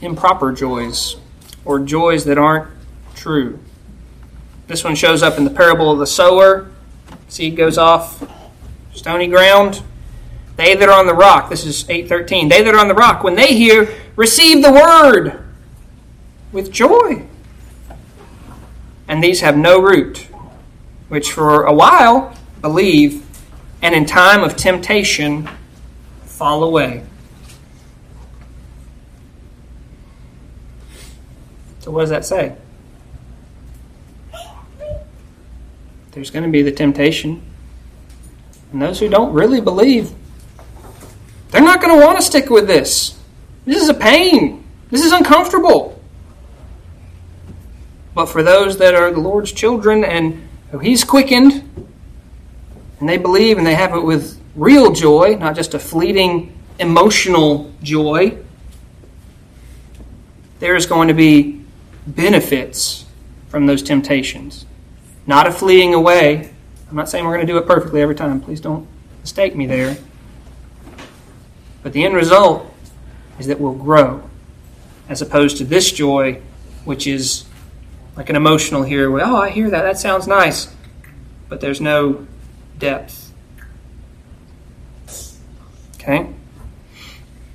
[0.00, 1.16] improper joys
[1.64, 2.68] or joys that aren't
[3.14, 3.60] true.
[4.68, 6.70] This one shows up in the parable of the sower.
[7.28, 8.22] Seed goes off
[8.92, 9.82] stony ground.
[10.56, 12.50] They that are on the rock, this is 813.
[12.50, 15.42] They that are on the rock, when they hear, receive the word
[16.52, 17.24] with joy.
[19.06, 20.28] And these have no root,
[21.08, 23.24] which for a while believe,
[23.80, 25.48] and in time of temptation
[26.24, 27.04] fall away.
[31.78, 32.56] So, what does that say?
[36.18, 37.40] There's going to be the temptation.
[38.72, 40.10] And those who don't really believe,
[41.52, 43.16] they're not going to want to stick with this.
[43.64, 44.66] This is a pain.
[44.90, 46.02] This is uncomfortable.
[48.16, 51.62] But for those that are the Lord's children and who He's quickened,
[52.98, 57.72] and they believe and they have it with real joy, not just a fleeting emotional
[57.80, 58.36] joy,
[60.58, 61.64] there is going to be
[62.08, 63.04] benefits
[63.50, 64.66] from those temptations.
[65.28, 66.50] Not a fleeing away.
[66.88, 68.40] I'm not saying we're going to do it perfectly every time.
[68.40, 68.88] Please don't
[69.20, 69.98] mistake me there.
[71.82, 72.74] But the end result
[73.38, 74.22] is that we'll grow,
[75.06, 76.40] as opposed to this joy,
[76.86, 77.44] which is
[78.16, 80.74] like an emotional here, oh, I hear that, that sounds nice,
[81.50, 82.26] but there's no
[82.78, 83.30] depth.
[85.96, 86.32] Okay?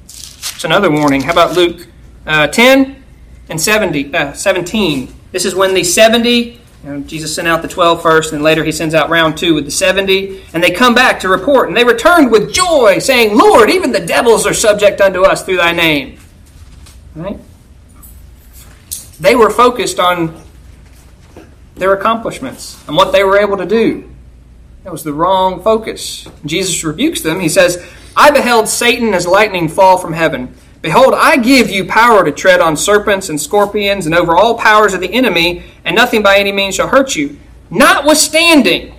[0.06, 1.22] It's another warning.
[1.22, 1.88] How about Luke
[2.28, 3.04] uh, 10
[3.50, 5.12] and 70, uh, 17?
[5.32, 6.60] This is when the 70
[7.06, 9.72] Jesus sent out the 12 first, and later he sends out round two with the
[9.72, 10.44] 70.
[10.54, 14.06] And they come back to report, and they returned with joy, saying, Lord, even the
[14.06, 16.20] devils are subject unto us through thy name.
[17.16, 17.40] Right?
[19.20, 20.42] They were focused on
[21.76, 24.10] their accomplishments and what they were able to do.
[24.84, 26.28] That was the wrong focus.
[26.46, 27.40] Jesus rebukes them.
[27.40, 27.84] He says,
[28.18, 30.54] I beheld Satan as lightning fall from heaven.
[30.84, 34.94] Behold, I give you power to tread on serpents and scorpions and over all powers
[34.94, 37.40] of the enemy, and nothing by any means shall hurt you.
[37.70, 38.94] Notwithstanding,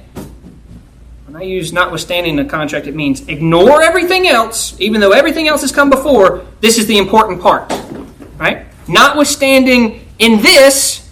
[1.26, 5.46] when I use notwithstanding in a contract, it means ignore everything else, even though everything
[5.46, 6.46] else has come before.
[6.62, 7.70] This is the important part.
[8.38, 8.64] Right?
[8.88, 11.06] Notwithstanding in this,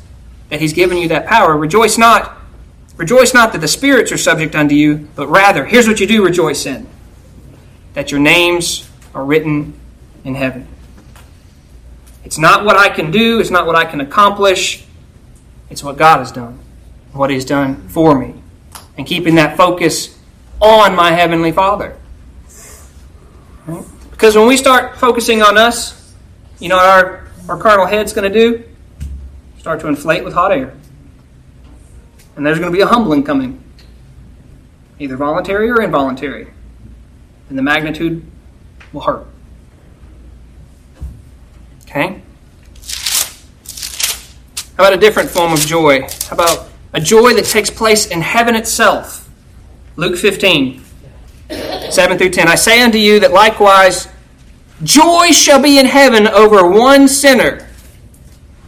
[0.48, 2.38] that he's given you that power, rejoice not.
[2.96, 6.24] Rejoice not that the spirits are subject unto you, but rather, here's what you do
[6.24, 6.88] rejoice in
[7.92, 9.78] that your names are written
[10.24, 10.68] in heaven.
[12.24, 14.84] It's not what I can do, it's not what I can accomplish,
[15.70, 16.58] it's what God has done,
[17.12, 18.34] what He's done for me.
[18.96, 20.18] And keeping that focus
[20.60, 21.96] on my Heavenly Father.
[23.66, 23.84] Right?
[24.10, 26.14] Because when we start focusing on us,
[26.60, 28.64] you know what our, our carnal head's going to do?
[29.58, 30.74] Start to inflate with hot air.
[32.36, 33.62] And there's going to be a humbling coming,
[34.98, 36.48] either voluntary or involuntary.
[37.48, 38.24] And the magnitude
[38.92, 39.26] will hurt.
[41.92, 42.22] Okay?
[44.78, 46.00] How about a different form of joy?
[46.00, 49.28] How about a joy that takes place in heaven itself?
[49.96, 50.82] Luke 15,
[51.90, 52.48] 7 through 10.
[52.48, 54.08] I say unto you that likewise
[54.82, 57.68] joy shall be in heaven over one sinner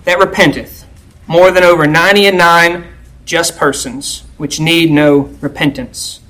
[0.04, 0.84] that repenteth,
[1.26, 2.84] more than over ninety and nine
[3.24, 6.20] just persons which need no repentance.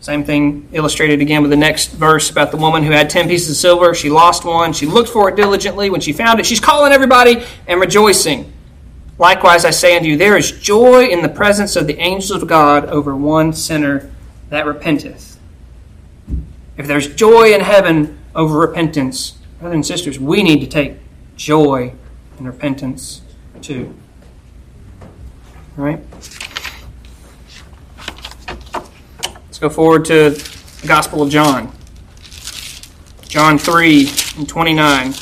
[0.00, 3.50] Same thing illustrated again with the next verse about the woman who had 10 pieces
[3.50, 3.94] of silver.
[3.94, 4.72] She lost one.
[4.72, 5.90] She looked for it diligently.
[5.90, 8.50] When she found it, she's calling everybody and rejoicing.
[9.18, 12.48] Likewise, I say unto you, there is joy in the presence of the angels of
[12.48, 14.10] God over one sinner
[14.48, 15.38] that repenteth.
[16.78, 20.96] If there's joy in heaven over repentance, brothers and sisters, we need to take
[21.36, 21.92] joy
[22.38, 23.20] in repentance
[23.60, 23.94] too.
[25.76, 26.00] All right?
[29.60, 31.70] Go forward to the Gospel of John.
[33.28, 35.12] John 3 and 29.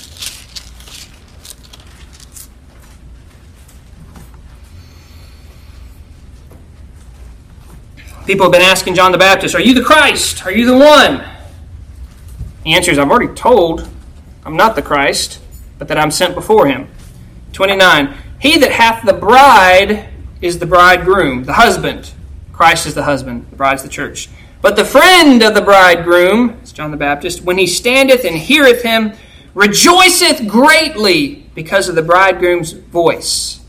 [8.27, 10.47] People have been asking John the Baptist, Are you the Christ?
[10.47, 11.25] Are you the one?
[12.63, 13.89] He answers, I've already told
[14.45, 15.41] I'm not the Christ,
[15.79, 16.89] but that I'm sent before him.
[17.55, 18.15] 29.
[18.39, 22.13] He that hath the bride is the bridegroom, the husband.
[22.59, 24.29] Christ is the husband, the bride is the church.
[24.61, 28.83] But the friend of the bridegroom, is John the Baptist, when he standeth and heareth
[28.83, 29.13] him,
[29.55, 33.61] rejoiceth greatly because of the bridegroom's voice.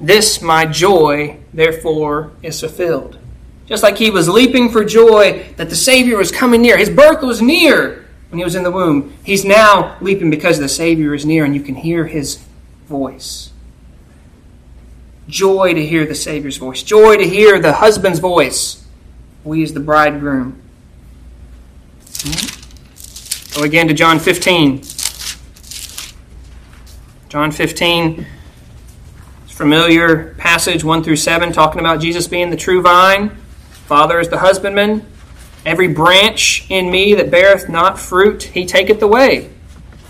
[0.00, 3.18] This my joy, therefore, is fulfilled.
[3.66, 6.78] Just like he was leaping for joy that the Savior was coming near.
[6.78, 9.12] His birth was near when he was in the womb.
[9.22, 12.42] He's now leaping because the Savior is near and you can hear his
[12.86, 13.50] voice.
[15.28, 16.82] Joy to hear the Savior's voice.
[16.82, 18.86] Joy to hear the husband's voice.
[19.42, 20.60] We as the bridegroom.
[22.20, 23.58] Hmm?
[23.58, 24.82] Go again to John 15.
[27.28, 28.26] John 15,
[29.48, 33.30] familiar passage 1 through 7, talking about Jesus being the true vine.
[33.86, 35.04] Father is the husbandman.
[35.66, 39.50] Every branch in me that beareth not fruit, he taketh away.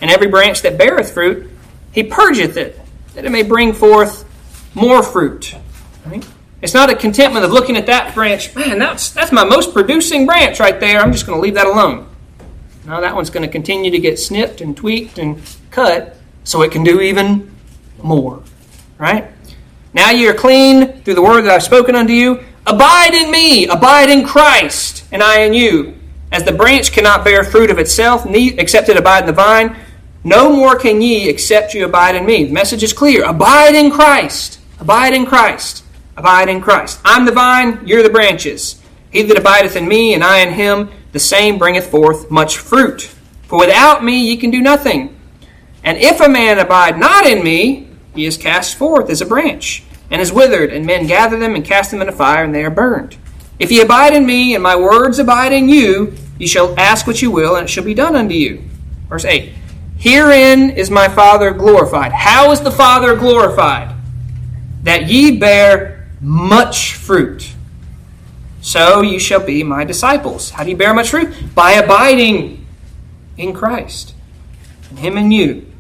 [0.03, 1.51] And every branch that beareth fruit,
[1.93, 2.79] he purgeth it,
[3.15, 4.24] that it may bring forth
[4.75, 5.55] more fruit.
[6.07, 6.27] Right?
[6.63, 10.27] It's not a contentment of looking at that branch, man, that's, that's my most producing
[10.27, 11.01] branch right there.
[11.01, 12.09] I'm just going to leave that alone.
[12.87, 16.73] No, that one's going to continue to get snipped and tweaked and cut so it
[16.73, 17.55] can do even
[18.03, 18.43] more.
[18.99, 19.31] Right?
[19.93, 22.43] Now ye are clean through the word that I've spoken unto you.
[22.67, 25.97] Abide in me, abide in Christ, and I in you.
[26.33, 29.77] As the branch cannot bear fruit of itself, except it abide in the vine,
[30.25, 32.45] no more can ye except you abide in me.
[32.45, 33.25] The message is clear.
[33.25, 34.61] Abide in Christ.
[34.85, 35.83] Abide in Christ.
[36.15, 37.01] Abide in Christ.
[37.07, 38.83] I'm the vine, you're the branches.
[39.11, 43.11] He that abideth in me, and I in him, the same bringeth forth much fruit.
[43.45, 45.19] For without me ye can do nothing.
[45.83, 49.85] And if a man abide not in me, he is cast forth as a branch,
[50.11, 52.63] and is withered, and men gather them and cast them in a fire, and they
[52.63, 53.17] are burned.
[53.59, 57.23] If ye abide in me, and my words abide in you, ye shall ask what
[57.23, 58.63] you will, and it shall be done unto you.
[59.09, 59.51] Verse 8
[59.97, 62.13] Herein is my Father glorified.
[62.13, 63.94] How is the Father glorified?
[64.85, 67.53] That ye bear much fruit.
[68.61, 70.51] So you shall be my disciples.
[70.51, 71.55] How do you bear much fruit?
[71.55, 72.65] By abiding
[73.37, 74.15] in Christ,
[74.97, 75.71] Him and you.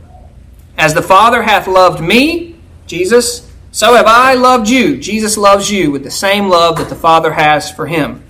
[0.76, 4.98] As the Father hath loved me, Jesus, So have I loved you.
[4.98, 8.22] Jesus loves you with the same love that the Father has for him.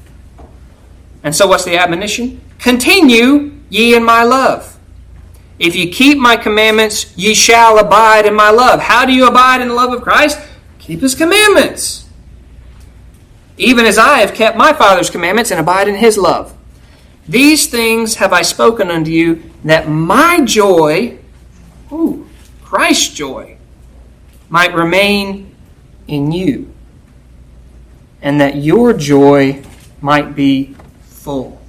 [1.22, 2.40] And so, what's the admonition?
[2.58, 4.78] Continue ye in my love.
[5.58, 8.80] If you keep my commandments, ye shall abide in my love.
[8.80, 10.38] How do you abide in the love of Christ?
[10.84, 12.06] Keep his commandments.
[13.56, 16.54] Even as I have kept my Father's commandments and abide in his love.
[17.26, 21.16] These things have I spoken unto you, that my joy,
[21.90, 22.28] ooh,
[22.62, 23.56] Christ's joy,
[24.50, 25.54] might remain
[26.06, 26.70] in you,
[28.20, 29.62] and that your joy
[30.02, 31.62] might be full.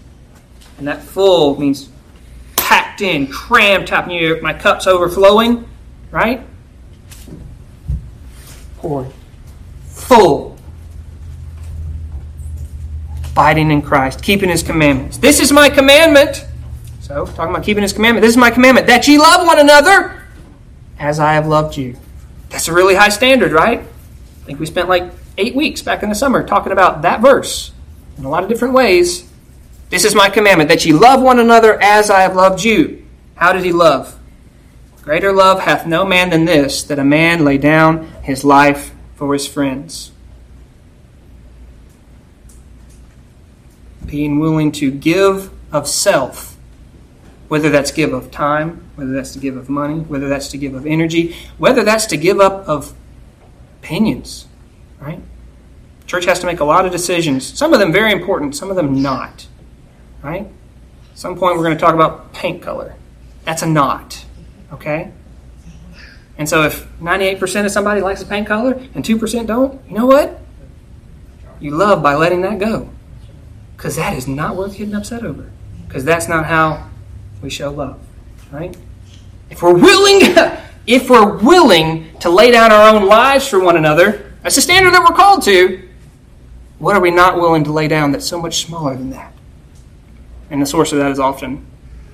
[0.78, 1.88] And that full means
[2.58, 4.10] packed in, crammed, top.
[4.10, 5.70] You, my cup's overflowing,
[6.12, 6.46] right?
[8.86, 9.12] Pouring.
[9.88, 10.56] Full.
[13.32, 15.18] Abiding in Christ, keeping His commandments.
[15.18, 16.46] This is my commandment.
[17.02, 18.22] So, talking about keeping His commandment.
[18.22, 20.22] This is my commandment that ye love one another
[21.00, 21.98] as I have loved you.
[22.50, 23.80] That's a really high standard, right?
[23.80, 27.72] I think we spent like eight weeks back in the summer talking about that verse
[28.20, 29.28] in a lot of different ways.
[29.90, 33.04] This is my commandment that ye love one another as I have loved you.
[33.34, 34.15] How did he love?
[35.06, 39.32] Greater love hath no man than this, that a man lay down his life for
[39.32, 40.12] his friends.
[44.06, 46.56] Being willing to give of self
[47.48, 50.74] whether that's give of time, whether that's to give of money, whether that's to give
[50.74, 52.94] of energy, whether that's to give up of
[53.82, 54.48] opinions,
[55.00, 55.22] right?
[56.08, 58.76] Church has to make a lot of decisions, some of them very important, some of
[58.76, 59.48] them not,
[60.24, 60.48] right?
[61.12, 62.96] At some point we're going to talk about paint color.
[63.44, 64.25] That's a not,
[64.74, 65.12] okay?
[66.38, 70.06] And so if 98% of somebody likes a paint color and 2% don't, you know
[70.06, 70.42] what?
[71.60, 72.90] You love by letting that go.
[73.78, 75.50] Because that is not worth getting upset over.
[75.88, 76.90] Because that's not how
[77.42, 78.00] we show love,
[78.52, 78.76] right?
[79.50, 80.22] If we're willing,
[80.88, 84.94] if we're willing to lay down our own lives for one another, that's the standard
[84.94, 85.88] that we're called to.
[86.80, 89.34] What are we not willing to lay down that's so much smaller than that?
[90.50, 91.66] And the source of that is often,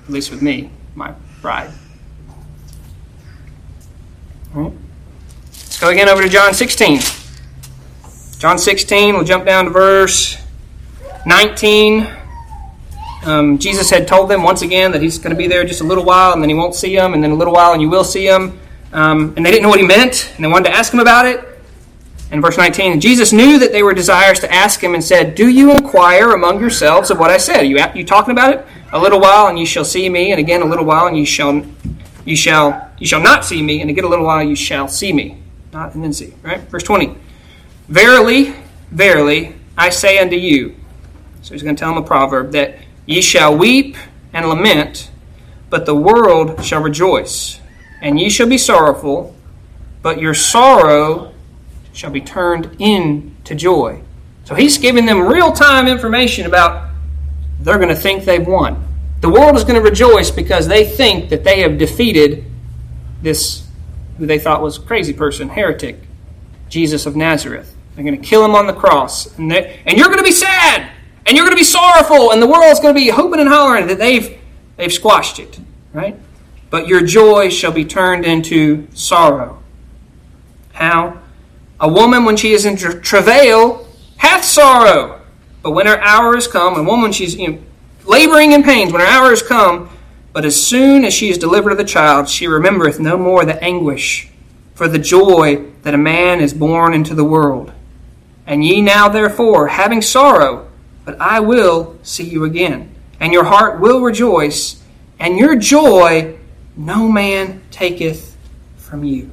[0.03, 1.71] at least with me, my pride.
[4.53, 4.73] Right.
[5.47, 6.99] Let's go again over to John 16.
[8.37, 10.35] John 16, we'll jump down to verse
[11.25, 12.05] 19.
[13.23, 15.85] Um, Jesus had told them once again that he's going to be there just a
[15.85, 17.89] little while and then he won't see them, and then a little while and you
[17.89, 18.59] will see him.
[18.91, 21.25] Um, and they didn't know what he meant, and they wanted to ask him about
[21.25, 21.47] it.
[22.29, 25.47] In verse 19, Jesus knew that they were desirous to ask him and said, Do
[25.47, 27.61] you inquire among yourselves of what I said?
[27.61, 28.65] Are you, you talking about it?
[28.91, 31.25] A little while and you shall see me, and again a little while and you
[31.25, 31.65] shall
[32.25, 35.13] you shall you shall not see me, and again a little while you shall see
[35.13, 35.41] me.
[35.73, 36.33] Not and then see.
[36.43, 36.59] Right?
[36.61, 37.15] Verse 20.
[37.87, 38.53] Verily,
[38.91, 40.75] verily, I say unto you.
[41.41, 43.97] So he's going to tell them a proverb that Ye shall weep
[44.31, 45.11] and lament,
[45.69, 47.59] but the world shall rejoice.
[48.01, 49.35] And ye shall be sorrowful,
[50.01, 51.33] but your sorrow
[51.93, 54.01] shall be turned into joy.
[54.45, 56.89] So he's giving them real time information about
[57.59, 58.87] they're going to think they've won.
[59.21, 62.43] The world is going to rejoice because they think that they have defeated
[63.21, 63.67] this,
[64.17, 65.99] who they thought was crazy person, heretic,
[66.69, 67.75] Jesus of Nazareth.
[67.95, 69.37] They're going to kill him on the cross.
[69.37, 70.89] And, and you're going to be sad.
[71.27, 73.85] And you're going to be sorrowful, and the world's going to be hoping and hollering
[73.87, 74.39] that they've,
[74.75, 75.59] they've squashed it,
[75.93, 76.17] right?
[76.71, 79.61] But your joy shall be turned into sorrow.
[80.73, 81.21] How?
[81.79, 85.21] A woman, when she is in travail, hath sorrow.
[85.61, 87.59] But when her hour is come, a woman, she's know,
[88.05, 89.89] laboring in pains, when her hour is come,
[90.33, 93.61] but as soon as she is delivered of the child, she remembereth no more the
[93.63, 94.29] anguish
[94.73, 97.71] for the joy that a man is born into the world.
[98.47, 100.69] And ye now, therefore, having sorrow,
[101.05, 104.81] but I will see you again, and your heart will rejoice,
[105.19, 106.37] and your joy
[106.75, 108.37] no man taketh
[108.77, 109.29] from you.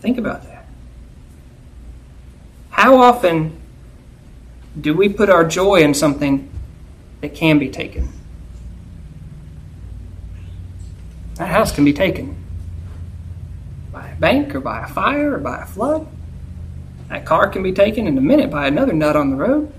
[0.00, 0.66] Think about that.
[2.70, 3.58] How often
[4.80, 6.50] do we put our joy in something
[7.20, 8.08] that can be taken?
[11.36, 12.36] That house can be taken
[13.92, 16.06] by a bank or by a fire or by a flood.
[17.08, 19.72] That car can be taken in a minute by another nut on the road.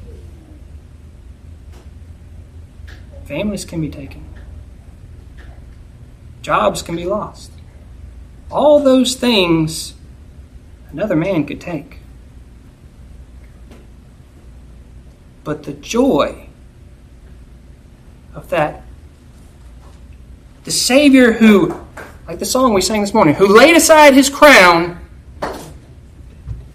[3.26, 4.24] Families can be taken.
[6.42, 7.52] Jobs can be lost.
[8.52, 9.96] All those things
[10.92, 11.98] another man could take.
[15.46, 16.48] But the joy
[18.34, 18.82] of that,
[20.64, 21.80] the Savior who,
[22.28, 25.00] like the song we sang this morning, who laid aside his crown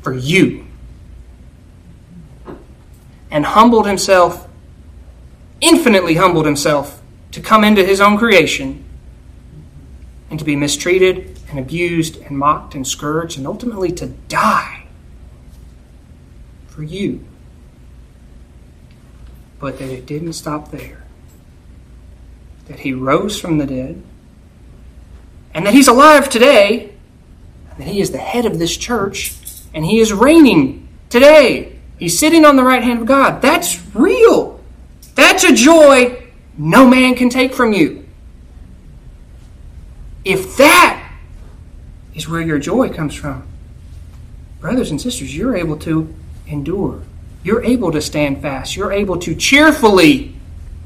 [0.03, 0.67] for you
[3.29, 4.49] and humbled himself,
[5.61, 7.03] infinitely humbled himself,
[7.33, 8.85] to come into his own creation
[10.31, 14.87] and to be mistreated and abused and mocked and scourged and ultimately to die
[16.69, 17.25] for you.
[19.61, 21.05] But that it didn't stop there.
[22.67, 24.03] That he rose from the dead
[25.55, 26.95] and that he's alive today,
[27.79, 29.35] that he is the head of this church
[29.75, 31.79] and he is reigning today.
[31.99, 33.43] He's sitting on the right hand of God.
[33.43, 34.61] That's real.
[35.15, 38.07] That's a joy no man can take from you.
[40.25, 41.13] If that
[42.15, 43.47] is where your joy comes from,
[44.61, 46.15] brothers and sisters, you're able to
[46.47, 47.03] endure.
[47.43, 48.77] You're able to stand fast.
[48.77, 50.37] You're able to cheerfully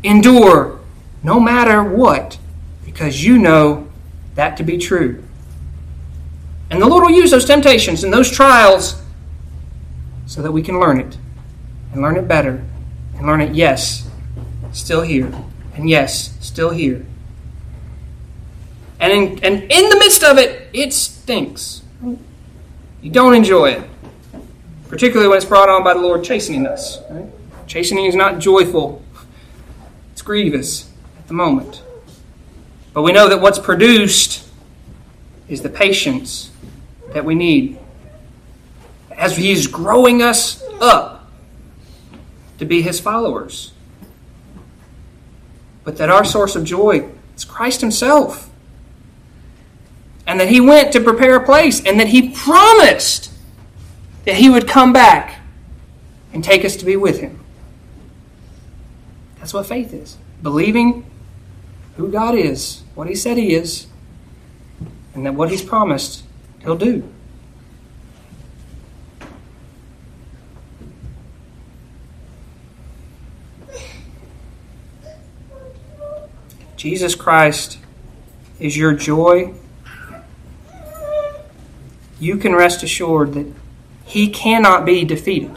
[0.03, 0.81] endure
[1.23, 2.39] no matter what
[2.85, 3.89] because you know
[4.35, 5.25] that to be true.
[6.71, 9.01] And the Lord will use those temptations and those trials
[10.27, 11.17] so that we can learn it
[11.93, 12.65] and learn it better
[13.17, 14.09] and learn it, yes,
[14.73, 15.33] still here,
[15.75, 17.05] and yes, still here.
[18.99, 21.83] And in, and in the midst of it, it stinks.
[22.03, 23.89] You don't enjoy it,
[24.95, 27.01] particularly when it's brought on by the Lord chastening us.
[27.11, 27.27] Right?
[27.67, 29.03] Chastening is not joyful,
[30.13, 30.89] it's grievous
[31.19, 31.83] at the moment.
[32.93, 34.49] But we know that what's produced
[35.49, 36.53] is the patience
[37.13, 37.77] that we need
[39.11, 41.29] as He's growing us up
[42.59, 43.73] to be His followers.
[45.83, 48.49] But that our source of joy is Christ Himself.
[50.25, 53.34] And that He went to prepare a place, and that He promised
[54.25, 55.41] that He would come back
[56.33, 57.41] and take us to be with Him.
[59.39, 61.07] That's what faith is believing
[61.97, 63.87] who God is, what He said He is,
[65.15, 66.25] and that what He's promised,
[66.63, 67.09] He'll do.
[76.77, 77.79] Jesus Christ
[78.61, 79.55] is your joy,
[82.21, 83.47] you can rest assured that
[84.15, 85.51] He cannot be defeated.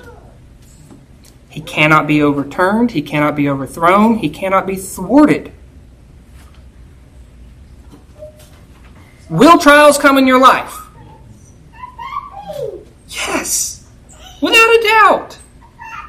[1.47, 2.89] He cannot be overturned.
[2.89, 4.17] He cannot be overthrown.
[4.17, 5.51] He cannot be thwarted.
[9.29, 10.75] Will trials come in your life?
[13.09, 13.87] Yes,
[14.41, 15.37] without a doubt.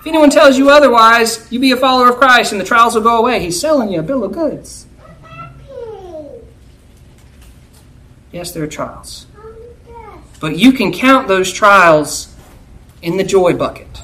[0.01, 3.03] If anyone tells you otherwise, you be a follower of Christ and the trials will
[3.03, 3.41] go away.
[3.41, 4.87] He's selling you a bill of goods.
[8.33, 9.27] Yes, there are trials.
[10.41, 12.35] But you can count those trials
[13.03, 14.03] in the joy bucket.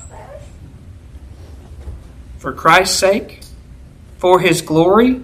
[2.38, 3.40] For Christ's sake,
[4.18, 5.22] for His glory,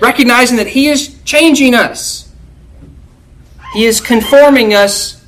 [0.00, 2.32] recognizing that He is changing us,
[3.72, 5.24] He is conforming us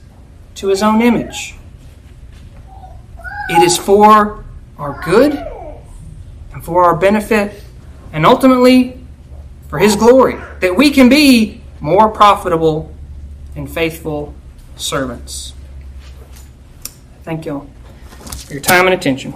[0.56, 1.54] to His own image.
[3.48, 4.44] It is for
[4.78, 5.32] our good
[6.52, 7.62] and for our benefit,
[8.12, 9.00] and ultimately
[9.68, 12.92] for His glory, that we can be more profitable
[13.54, 14.34] and faithful
[14.76, 15.52] servants.
[17.26, 17.66] Thank you all
[18.46, 19.34] for your time and attention.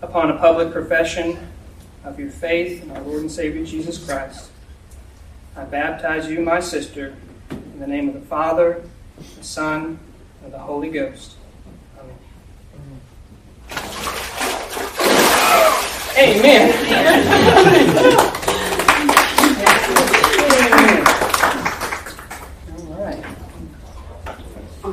[0.00, 1.48] Upon a public profession
[2.04, 4.52] of your faith in our Lord and Savior Jesus Christ,
[5.56, 7.16] I baptize you, my sister,
[7.50, 8.84] in the name of the Father,
[9.38, 9.98] the Son,
[10.44, 11.34] and the Holy Ghost.
[16.16, 18.24] Amen.